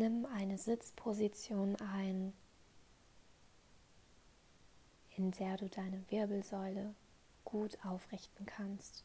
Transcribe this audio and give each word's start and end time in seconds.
Nimm 0.00 0.24
eine 0.24 0.56
Sitzposition 0.56 1.76
ein, 1.76 2.32
in 5.14 5.30
der 5.32 5.58
du 5.58 5.68
deine 5.68 6.02
Wirbelsäule 6.08 6.94
gut 7.44 7.76
aufrichten 7.84 8.46
kannst. 8.46 9.04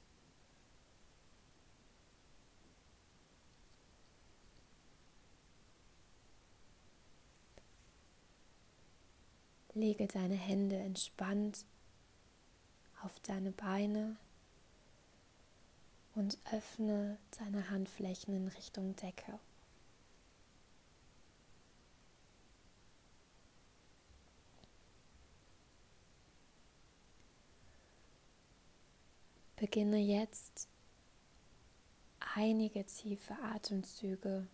Lege 9.73 10.07
deine 10.07 10.35
Hände 10.35 10.77
entspannt 10.77 11.65
auf 13.03 13.19
deine 13.19 13.51
Beine 13.51 14.15
und 16.15 16.37
öffne 16.53 17.17
deine 17.37 17.69
Handflächen 17.69 18.33
in 18.33 18.47
Richtung 18.47 18.95
Decke. 18.95 19.37
Beginne 29.55 29.97
jetzt 29.97 30.67
einige 32.35 32.83
tiefe 32.85 33.35
Atemzüge 33.41 34.47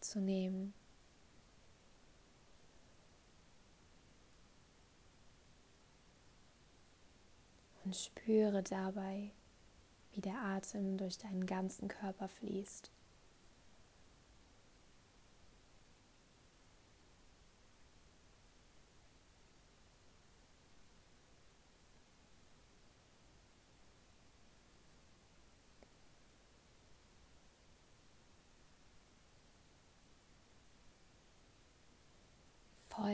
zu 0.00 0.20
nehmen. 0.20 0.74
Und 7.84 7.96
spüre 7.96 8.62
dabei, 8.62 9.30
wie 10.12 10.20
der 10.20 10.36
Atem 10.42 10.98
durch 10.98 11.16
deinen 11.16 11.46
ganzen 11.46 11.88
Körper 11.88 12.28
fließt. 12.28 12.90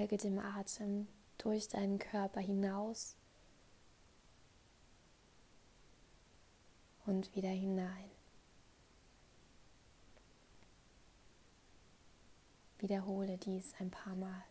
Folge 0.04 0.18
dem 0.18 0.38
Atem 0.38 1.08
durch 1.38 1.66
deinen 1.68 1.98
Körper 1.98 2.38
hinaus 2.38 3.16
und 7.06 7.34
wieder 7.34 7.48
hinein. 7.48 8.10
Wiederhole 12.80 13.38
dies 13.38 13.72
ein 13.78 13.90
paar 13.90 14.14
Mal. 14.14 14.44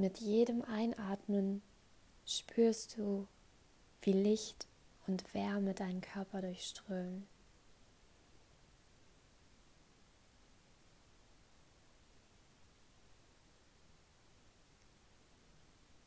Mit 0.00 0.18
jedem 0.18 0.62
Einatmen 0.62 1.60
spürst 2.24 2.96
du, 2.96 3.28
wie 4.00 4.14
Licht 4.14 4.66
und 5.06 5.34
Wärme 5.34 5.74
deinen 5.74 6.00
Körper 6.00 6.40
durchströmen. 6.40 7.28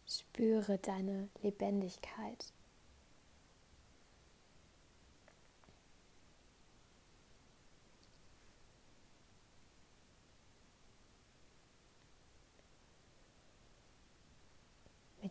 Spüre 0.08 0.80
deine 0.80 1.30
Lebendigkeit. 1.44 2.52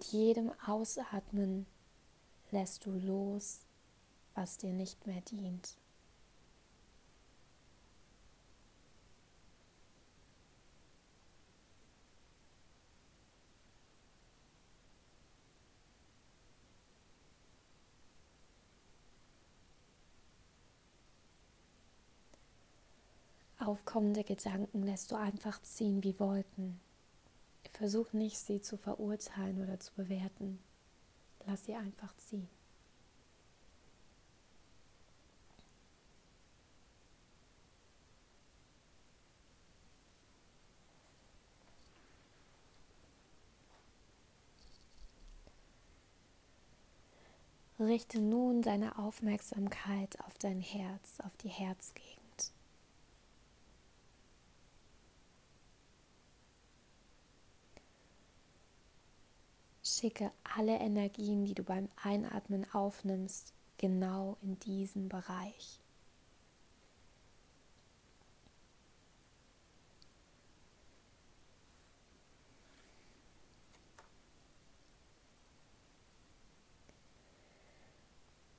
Mit 0.03 0.11
jedem 0.11 0.51
Ausatmen 0.67 1.65
lässt 2.51 2.87
du 2.87 2.91
los, 2.91 3.61
was 4.35 4.59
dir 4.59 4.73
nicht 4.73 5.07
mehr 5.07 5.21
dient. 5.21 5.77
Aufkommende 23.61 24.25
Gedanken 24.25 24.83
lässt 24.83 25.13
du 25.13 25.15
einfach 25.15 25.63
ziehen 25.63 26.03
wie 26.03 26.19
Wolken. 26.19 26.81
Versuch 27.73 28.13
nicht, 28.13 28.39
sie 28.39 28.61
zu 28.61 28.77
verurteilen 28.77 29.63
oder 29.63 29.81
zu 29.81 29.93
bewerten. 29.95 30.59
Lass 31.47 31.65
sie 31.65 31.75
einfach 31.75 32.15
ziehen. 32.17 32.49
Richte 47.81 48.21
nun 48.21 48.63
deine 48.63 48.97
Aufmerksamkeit 48.97 50.21
auf 50.21 50.39
dein 50.39 50.61
Herz, 50.61 51.19
auf 51.19 51.37
die 51.39 51.49
Herzgegend. 51.49 52.22
Schicke 59.99 60.33
alle 60.57 60.79
Energien, 60.79 61.45
die 61.45 61.55
du 61.55 61.63
beim 61.63 61.89
Einatmen 62.03 62.67
aufnimmst, 62.73 63.53
genau 63.77 64.37
in 64.43 64.59
diesen 64.61 65.09
Bereich. 65.09 65.79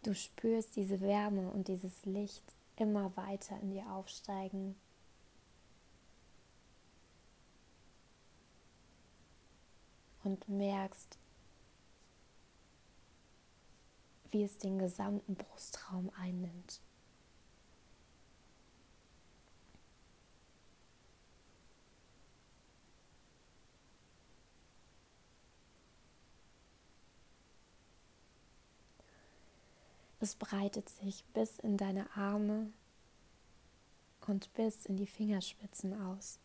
Du 0.03 0.13
spürst 0.13 0.75
diese 0.75 0.99
Wärme 0.99 1.49
und 1.51 1.69
dieses 1.69 2.05
Licht 2.05 2.43
immer 2.75 3.15
weiter 3.15 3.57
in 3.61 3.71
dir 3.71 3.89
aufsteigen. 3.89 4.75
Und 10.25 10.47
merkst, 10.49 11.17
wie 14.33 14.43
es 14.43 14.57
den 14.57 14.79
gesamten 14.79 15.35
Brustraum 15.35 16.11
einnimmt. 16.19 16.81
Es 30.19 30.35
breitet 30.35 30.87
sich 30.89 31.23
bis 31.33 31.59
in 31.59 31.75
deine 31.77 32.09
Arme 32.15 32.71
und 34.25 34.53
bis 34.53 34.85
in 34.85 34.95
die 34.95 35.05
Fingerspitzen 35.05 36.01
aus. 36.01 36.39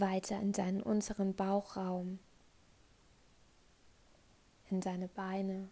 Weiter 0.00 0.40
in 0.40 0.52
deinen 0.52 0.82
unteren 0.82 1.34
Bauchraum, 1.34 2.18
in 4.70 4.80
deine 4.80 5.08
Beine 5.08 5.68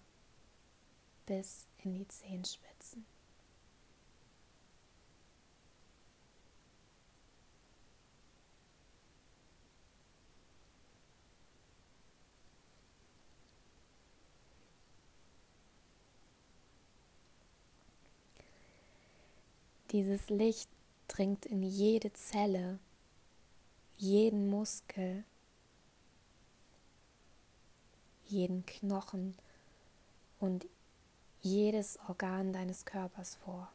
bis 1.27 1.67
in 1.79 1.95
die 1.95 2.09
Zehenspitzen. 2.09 3.07
Dieses 19.93 20.29
Licht 20.31 20.69
dringt 21.09 21.47
in 21.47 21.63
jede 21.63 22.13
Zelle 22.13 22.79
jeden 24.01 24.49
Muskel, 24.49 25.25
jeden 28.25 28.65
Knochen 28.65 29.37
und 30.39 30.67
jedes 31.43 31.99
Organ 32.09 32.55
deines 32.55 32.87
Körpers 32.87 33.37
vor. 33.45 33.71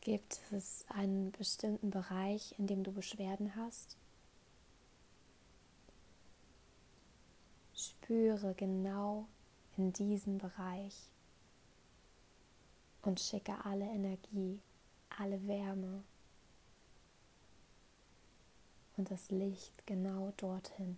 Gibt 0.00 0.40
es 0.50 0.84
einen 0.88 1.30
bestimmten 1.30 1.90
Bereich, 1.90 2.58
in 2.58 2.66
dem 2.66 2.82
du 2.82 2.90
Beschwerden 2.92 3.54
hast? 3.54 3.96
Spüre 7.84 8.54
genau 8.54 9.26
in 9.76 9.92
diesen 9.92 10.38
Bereich 10.38 11.10
und 13.02 13.20
schicke 13.20 13.62
alle 13.64 13.84
Energie, 13.84 14.58
alle 15.18 15.46
Wärme 15.46 16.02
und 18.96 19.10
das 19.10 19.30
Licht 19.30 19.86
genau 19.86 20.32
dorthin. 20.38 20.96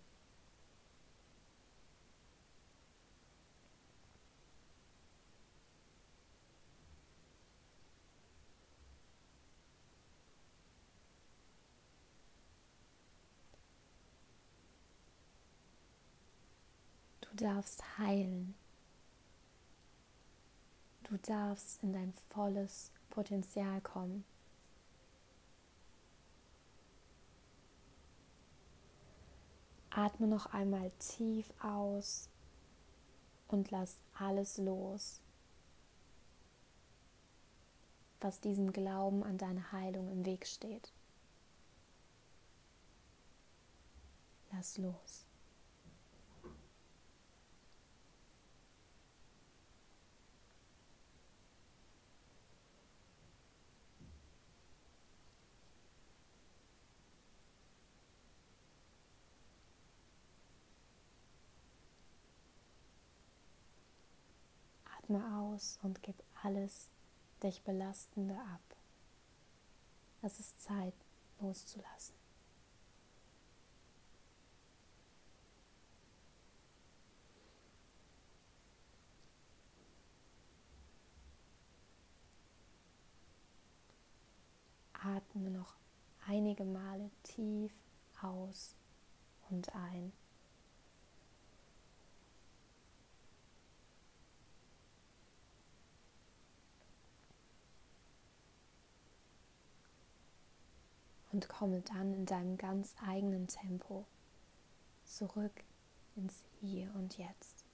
Du 17.37 17.45
darfst 17.45 17.99
heilen. 17.99 18.55
Du 21.03 21.19
darfst 21.19 21.83
in 21.83 21.93
dein 21.93 22.15
volles 22.31 22.91
Potenzial 23.11 23.83
kommen. 23.83 24.25
Atme 29.91 30.29
noch 30.29 30.47
einmal 30.47 30.91
tief 30.99 31.53
aus 31.63 32.31
und 33.49 33.71
lass 33.71 33.97
alles 34.15 34.57
los, 34.57 35.21
was 38.21 38.41
diesem 38.41 38.73
Glauben 38.73 39.23
an 39.23 39.37
deine 39.37 39.73
Heilung 39.73 40.11
im 40.11 40.25
Weg 40.25 40.47
steht. 40.47 40.91
Lass 44.53 44.79
los. 44.79 45.26
Atme 65.07 65.39
aus 65.39 65.79
und 65.85 66.03
gib 66.03 66.17
alles 66.43 66.91
dich 67.41 67.63
Belastende 67.63 68.35
ab. 68.35 68.77
Es 70.21 70.41
ist 70.41 70.61
Zeit 70.61 70.95
loszulassen. 71.41 72.17
Atme 84.95 85.51
noch 85.51 85.77
einige 86.27 86.65
Male 86.65 87.13
tief 87.23 87.73
aus 88.21 88.75
und 89.51 89.73
ein. 89.73 90.13
Und 101.37 101.51
komme 101.51 101.83
dann 101.83 102.15
in 102.15 102.25
deinem 102.25 102.57
ganz 102.57 102.95
eigenen 103.07 103.47
Tempo 103.47 104.07
zurück 105.05 105.53
ins 106.17 106.45
Hier 106.63 106.91
und 106.95 107.19
Jetzt. 107.19 107.67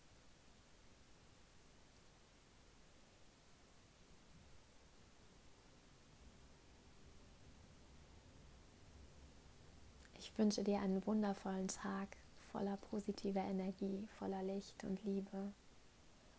Ich 10.18 10.36
wünsche 10.36 10.64
dir 10.64 10.80
einen 10.80 11.06
wundervollen 11.06 11.68
Tag 11.68 12.16
voller 12.50 12.76
positiver 12.78 13.44
Energie, 13.44 14.08
voller 14.18 14.42
Licht 14.42 14.82
und 14.82 15.04
Liebe 15.04 15.52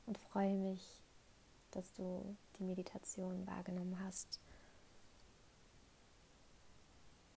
und 0.08 0.18
freue 0.18 0.58
mich, 0.58 1.02
dass 1.72 1.94
du 1.94 2.36
die 2.60 2.64
Meditation 2.64 3.48
wahrgenommen 3.48 3.98
hast 4.04 4.42